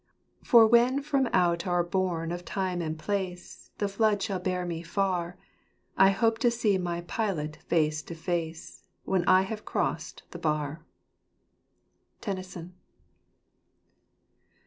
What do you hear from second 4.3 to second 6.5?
bear me far, I hope to